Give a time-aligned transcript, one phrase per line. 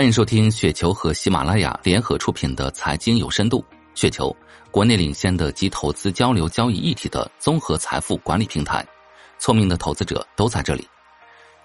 [0.00, 3.58] 欢迎收听雪球和喜马拉雅联合出品的《财经有深度》。
[3.94, 4.34] 雪球，
[4.70, 8.82] 国内领先的集投资、交流、交易一体的综合财富管理平台，
[9.38, 10.88] 聪明的投资者都在这里。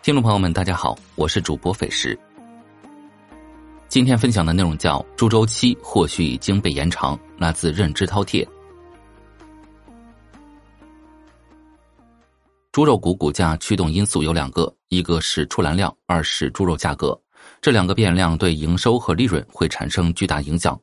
[0.03, 2.19] 听众朋友们，大家好，我是主播斐石。
[3.87, 8.45] 今天分享的内容叫“猪周期或许已经被延长”，来自认知饕餮。
[12.73, 17.17] 猪肉股股价驱动因素有两个，一个是出栏量，二是猪肉价格。
[17.61, 20.79] 这两个变量对营收和利润会产生巨大影响。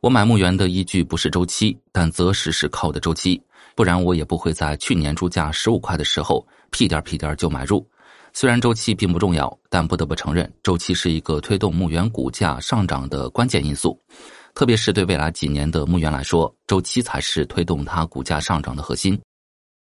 [0.00, 3.40] 我买牧原的依据不是周期，但择时是靠的周期，
[3.74, 7.86] 不然我也不会在去年猪价十五块的时候屁颠屁颠就买入。
[8.32, 13.98] 虽然周期并不重要，但不得不承认，周期是一个推动牧原股价上涨的关键因素。
[14.54, 19.18] 特别是对未来几年的牧原来说，周期才是推动它股价上涨的核心。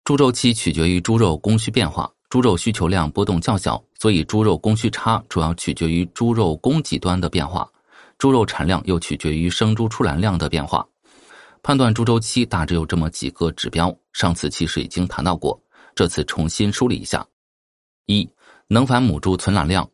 [0.05, 2.09] 猪周期取决于猪肉供需变化。
[2.35, 7.71] 猪肉需求量波动较小，所以猪肉供需差主要取决于猪肉供给端的变化，
[8.19, 10.85] 猪肉产量又取决于生猪出栏量的变化。
[11.63, 15.57] 判断猪周期大致有这么几个指标，上次其实已经谈到过，
[15.95, 17.25] 这次重新梳理一下：
[18.07, 18.29] 一、
[18.67, 19.89] 能繁母猪存栏量。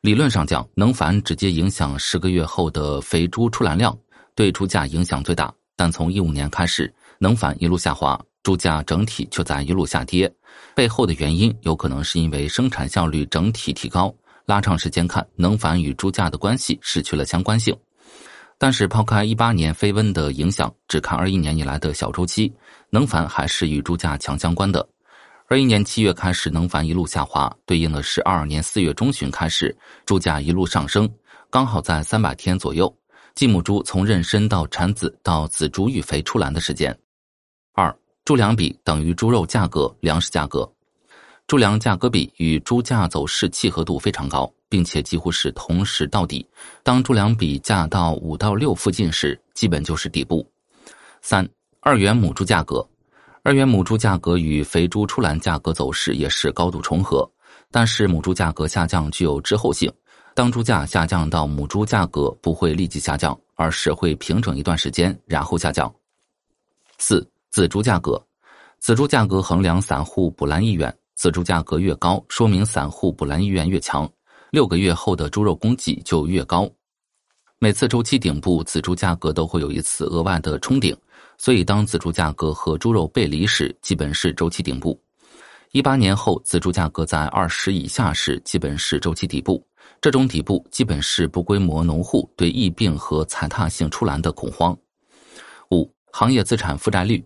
[0.00, 3.94] 理论上讲，能繁直接影响十个月后的肥猪出栏量，
[4.34, 5.52] 对猪价影响最大。
[5.76, 8.18] 但从一五年开始，能繁一路下滑。
[8.44, 10.32] 猪价整体却在一路下跌，
[10.74, 14.14] 背后的原因有可能是因为生产效率整体提高。
[14.44, 17.74] 拉长时间看，能繁与猪价的关系失去了相关性。
[18.58, 22.52] 但是抛开一八年飞温的影响，只看二一年以来的小周期，
[22.90, 24.86] 能繁还是与猪价强相关的。
[25.48, 31.10] 二一年七月开始，能繁一路下滑，对应的是二二年四月中旬开始，猪价一路上升，
[31.50, 32.94] 刚好在三百天左右，
[33.34, 36.94] 继母猪从妊娠到产子到仔猪育肥出栏的时间。
[38.24, 40.66] 猪粮比等于猪肉价格、粮食价格，
[41.46, 46.46] 猪粮价格比与猪价走势契合度非常高，并且几乎是同时到底。
[46.82, 50.50] 当猪粮比价到五到六附近时，基本就是底部。
[51.20, 51.46] 三
[51.80, 52.86] 二元母猪价格，
[53.42, 57.30] 二元母猪价格与肥猪出栏价格走势也是高度重合，
[57.70, 59.92] 但是母猪价格下降具有滞后性。
[60.34, 65.94] 当猪价下降到母猪价格不会立即下降，而是会平整一段时间，然后下降。
[66.96, 67.22] 四。
[67.54, 68.20] 仔猪价格，
[68.80, 74.10] 仔猪价格衡量散户补栏意愿，仔猪价格越高，说明散户补栏意愿越强，
[74.50, 76.68] 六个月后的猪肉供给就越高。
[77.60, 80.96] 每次周期顶部，仔猪价格都会有一次额外的冲顶，
[81.38, 85.00] 所以当仔猪价格和猪肉背离时，基本是周期顶部。
[85.70, 89.64] 一八年后，仔猪价格在二十以下时，基本是周期底部。
[90.00, 94.76] 这种底部基本是不规模农户对疫病和踩踏性出栏的恐慌。
[95.70, 97.24] 五、行业资产负债率。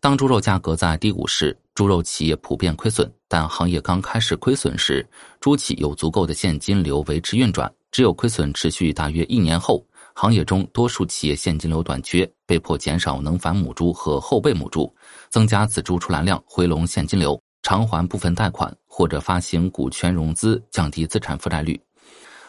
[0.00, 3.10] 当猪肉价格在低谷时，猪肉企业普遍亏损。
[3.28, 5.06] 但行业刚开始亏损时，
[5.40, 7.70] 猪企有足够的现金流维持运转。
[7.92, 9.84] 只有亏损持续大约一年后，
[10.14, 14.90] 行业中多数企业现金流短缺，被迫减少能繁母猪和后备母猪，
[15.28, 21.78] 增加仔猪出栏量，回笼现金流，偿还部分贷款或者发行股权融资，降低资产负债率。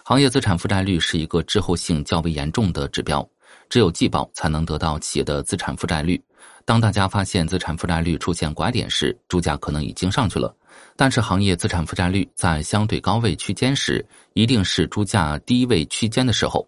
[0.05, 3.27] 行业资产负债率是一个滞后性较为严重的指标，
[3.71, 6.21] 只有季报才能得到企业的资产负债率。
[6.65, 10.53] 当大家发现资产负债率出现拐点时，猪价可能已经上去了。
[10.97, 16.67] 但是行业资产负债率在相对高位区间时，一定是猪价低位区间的时候。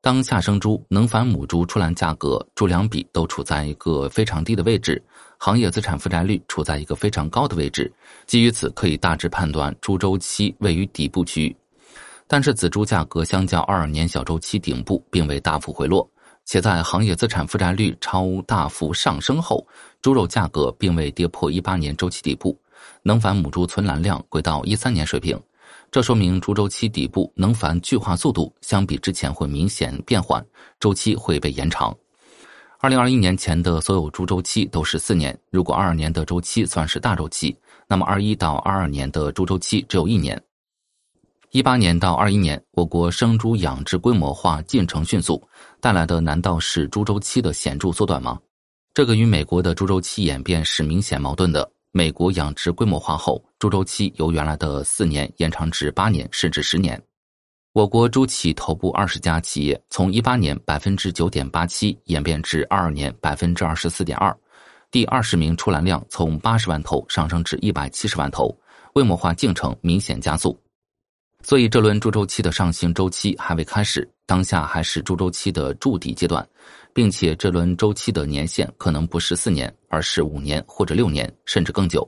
[0.00, 5.00] 当下生猪、能繁母猪出栏价格、猪粮比都处在一个非常低的位置，
[5.38, 7.92] 行业资产负债率处在一个非常高的位置。
[8.26, 11.56] 基于此，可以大致判断猪周期位于底部区域。
[12.28, 16.08] 但是仔猪价格相较二二年小周期顶部，并未大幅回落。
[16.44, 19.66] 且在行业资产负债率超大幅上升后，
[20.00, 22.58] 猪肉价格并未跌破一八年周期底部，
[23.02, 25.38] 能繁母猪存栏量回到一三年水平，
[25.90, 30.42] 这说明猪周期底部能繁巨化速度相比之前会明显变缓，
[30.80, 31.94] 周期会被延长。
[32.78, 37.54] 二零二一年前的所有猪周期都是四年，如果二二年的周期算是大周期，
[37.86, 40.40] 那么二一到二二年的猪周期只有一年。
[41.50, 45.42] 一八年到二一年，我国生猪养殖规模化进程迅速，
[45.80, 48.38] 带来的难道是猪周期的显著缩短吗？
[48.92, 51.66] 这个与美国的猪周期演变是明显矛盾的。
[51.90, 57.02] 美国养殖规模化后，猪周期由原来的四年延长至八年甚至十年。
[57.72, 64.36] 我国猪企头部二十家企业，从一八年百分之九点八七演变至二二年百分之二十四点二，
[64.90, 68.54] 第二十名出栏量从八十万头上升至一百七十万头，
[68.92, 70.58] 规模化进程明显加速。
[71.42, 76.46] 所以，这轮猪周期的上行周期还未开始，当下还是猪周期的筑底阶段，
[76.92, 82.06] 并且这轮周期的年限可能不是四年，而是五年或者六年，甚至更久。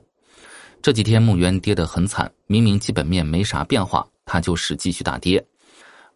[0.81, 5.43] 这几天牧原跌得很惨，明明基本面没啥变化，它就是继续大跌。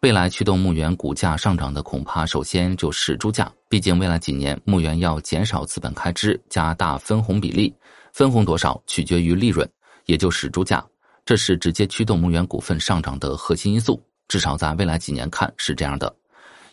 [0.00, 3.50] 未来驱动牧原股价上涨的，恐怕首先就是猪价。
[3.68, 7.74] 毕竟未来几年，牧原要减少资本开支，加大分红比例，
[8.12, 9.68] 分红多少取决于利润，
[10.04, 10.84] 也就是猪价。
[11.26, 14.02] 这是直接驱动牧原股份上涨的核心因素。
[14.28, 16.14] 至少在未来几年看是这样的。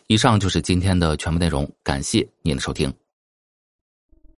[0.06, 2.92] 以上就是今天的全部内容，感谢您的收听。